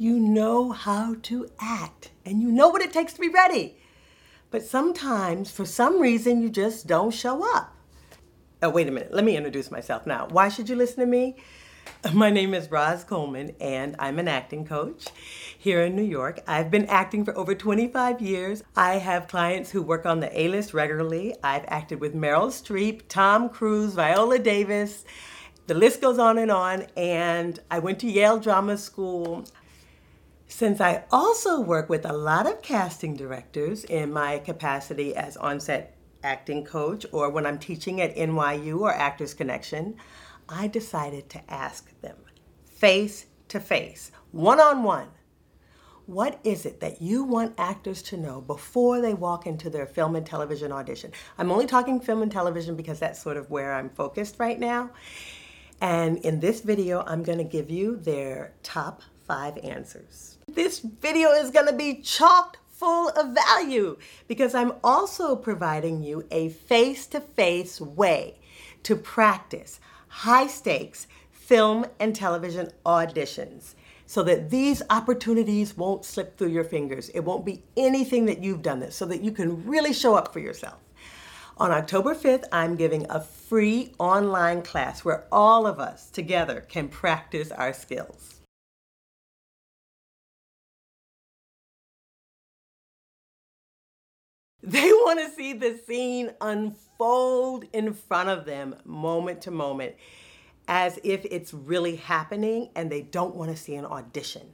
[0.00, 3.76] you know how to act and you know what it takes to be ready.
[4.50, 7.76] But sometimes, for some reason, you just don't show up.
[8.62, 9.12] Oh, wait a minute.
[9.12, 10.26] Let me introduce myself now.
[10.30, 11.36] Why should you listen to me?
[12.14, 15.08] My name is Roz Coleman, and I'm an acting coach
[15.58, 16.40] here in New York.
[16.46, 18.62] I've been acting for over 25 years.
[18.74, 21.34] I have clients who work on the A list regularly.
[21.44, 25.04] I've acted with Meryl Streep, Tom Cruise, Viola Davis.
[25.66, 26.86] The list goes on and on.
[26.96, 29.44] And I went to Yale Drama School.
[30.50, 35.96] Since I also work with a lot of casting directors in my capacity as on-set
[36.24, 39.94] acting coach or when I'm teaching at NYU or Actors Connection,
[40.48, 42.16] I decided to ask them
[42.66, 45.08] face to face, one on one,
[46.06, 50.16] what is it that you want actors to know before they walk into their film
[50.16, 51.12] and television audition?
[51.38, 54.90] I'm only talking film and television because that's sort of where I'm focused right now.
[55.80, 60.38] And in this video, I'm going to give you their top five answers.
[60.54, 66.26] This video is going to be chocked full of value because I'm also providing you
[66.32, 68.40] a face to face way
[68.82, 69.78] to practice
[70.08, 73.74] high stakes film and television auditions
[74.06, 77.10] so that these opportunities won't slip through your fingers.
[77.10, 80.32] It won't be anything that you've done this so that you can really show up
[80.32, 80.78] for yourself.
[81.58, 86.88] On October 5th, I'm giving a free online class where all of us together can
[86.88, 88.39] practice our skills.
[94.62, 99.94] They want to see the scene unfold in front of them moment to moment
[100.68, 104.52] as if it's really happening and they don't want to see an audition.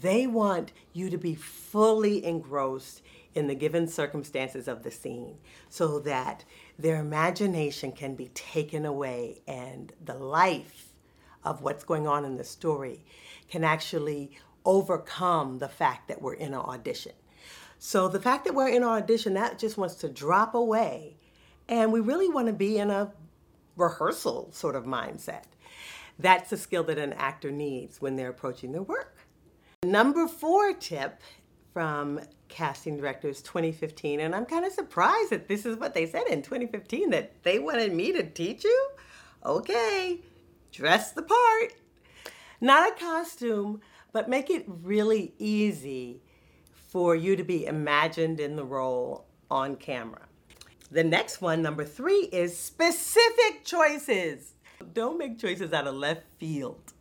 [0.00, 3.02] They want you to be fully engrossed
[3.34, 5.36] in the given circumstances of the scene
[5.68, 6.44] so that
[6.78, 10.88] their imagination can be taken away and the life
[11.44, 13.04] of what's going on in the story
[13.48, 14.32] can actually
[14.64, 17.12] overcome the fact that we're in an audition.
[17.78, 21.16] So the fact that we're in our audition, that just wants to drop away.
[21.68, 23.12] And we really want to be in a
[23.76, 25.44] rehearsal sort of mindset.
[26.18, 29.18] That's a skill that an actor needs when they're approaching their work.
[29.82, 31.20] Number four tip
[31.72, 36.26] from Casting Directors 2015, and I'm kind of surprised that this is what they said
[36.28, 38.88] in 2015 that they wanted me to teach you.
[39.44, 40.20] Okay,
[40.72, 41.74] dress the part.
[42.60, 46.22] Not a costume, but make it really easy
[46.96, 50.22] for you to be imagined in the role on camera.
[50.90, 54.54] The next one, number three, is specific choices.
[54.94, 56.94] Don't make choices out of left field.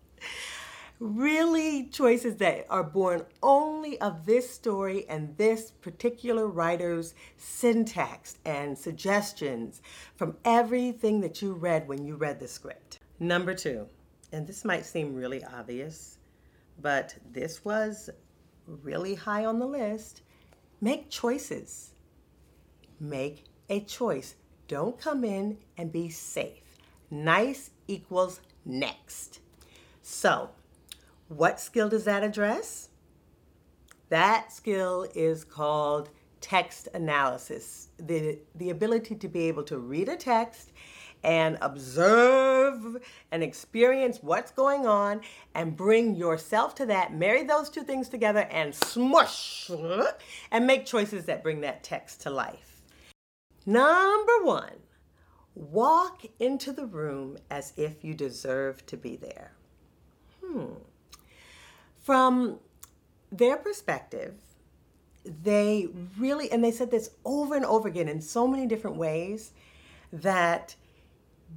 [0.99, 8.77] Really, choices that are born only of this story and this particular writer's syntax and
[8.77, 9.81] suggestions
[10.17, 12.99] from everything that you read when you read the script.
[13.21, 13.87] Number two,
[14.33, 16.17] and this might seem really obvious,
[16.81, 18.09] but this was
[18.67, 20.21] really high on the list
[20.81, 21.91] make choices.
[22.99, 24.35] Make a choice.
[24.67, 26.77] Don't come in and be safe.
[27.09, 29.39] Nice equals next.
[30.01, 30.51] So,
[31.27, 32.89] what skill does that address?
[34.09, 36.09] That skill is called
[36.41, 37.89] text analysis.
[37.97, 40.71] The, the ability to be able to read a text
[41.25, 42.97] and observe
[43.31, 45.21] and experience what's going on
[45.55, 49.71] and bring yourself to that, marry those two things together and smush
[50.51, 52.83] and make choices that bring that text to life.
[53.65, 54.75] Number one,
[55.55, 59.53] walk into the room as if you deserve to be there.
[60.45, 60.73] Hmm.
[62.03, 62.59] From
[63.31, 64.35] their perspective,
[65.25, 65.87] they
[66.19, 69.53] really, and they said this over and over again in so many different ways,
[70.13, 70.75] that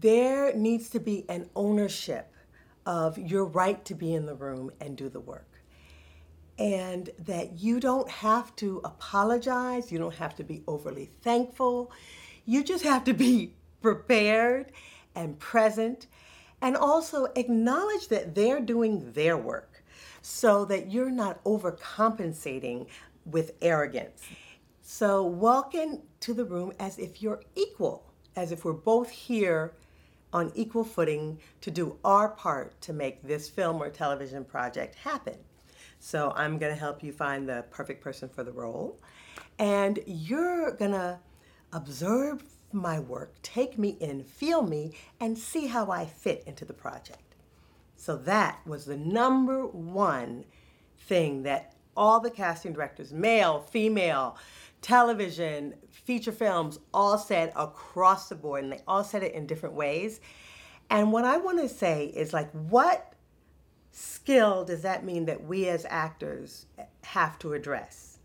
[0.00, 2.32] there needs to be an ownership
[2.86, 5.46] of your right to be in the room and do the work.
[6.58, 11.92] And that you don't have to apologize, you don't have to be overly thankful,
[12.44, 14.72] you just have to be prepared
[15.14, 16.06] and present
[16.60, 19.84] and also acknowledge that they're doing their work
[20.22, 22.86] so that you're not overcompensating
[23.24, 24.22] with arrogance.
[24.82, 29.74] So walk into the room as if you're equal, as if we're both here
[30.32, 35.36] on equal footing to do our part to make this film or television project happen.
[36.00, 39.00] So I'm going to help you find the perfect person for the role.
[39.58, 41.18] And you're going to
[41.72, 46.72] observe my work, take me in, feel me, and see how I fit into the
[46.72, 47.34] project.
[47.96, 50.44] So that was the number one
[50.98, 54.36] thing that all the casting directors, male, female,
[54.80, 59.74] television, feature films, all said across the board, and they all said it in different
[59.74, 60.20] ways.
[60.90, 63.12] And what I want to say is like, what
[63.90, 66.66] skill does that mean that we as actors
[67.02, 68.18] have to address?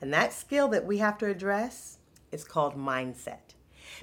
[0.00, 1.98] And that skill that we have to address
[2.32, 3.54] is called mindset.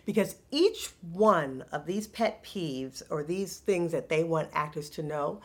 [0.06, 5.04] Because each one of these pet peeves or these things that they want actors to
[5.04, 5.42] know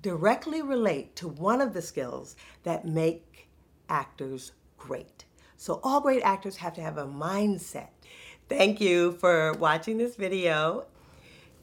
[0.00, 3.48] directly relate to one of the skills that make
[3.88, 5.23] actors great.
[5.64, 7.88] So all great actors have to have a mindset.
[8.50, 10.84] Thank you for watching this video.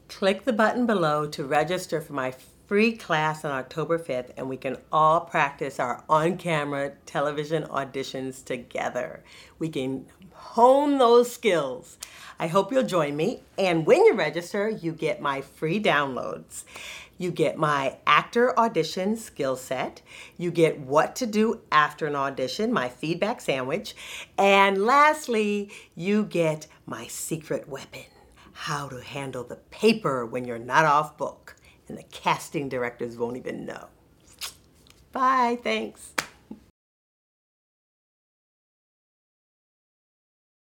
[0.08, 2.34] Click the button below to register for my
[2.66, 9.22] free class on October 5th and we can all practice our on-camera television auditions together.
[9.60, 11.96] We can hone those skills.
[12.40, 16.64] I hope you'll join me and when you register you get my free downloads.
[17.22, 20.02] You get my actor audition skill set.
[20.36, 23.94] You get what to do after an audition, my feedback sandwich.
[24.36, 28.06] And lastly, you get my secret weapon,
[28.50, 31.54] how to handle the paper when you're not off book
[31.86, 33.86] and the casting directors won't even know.
[35.12, 36.14] Bye, thanks.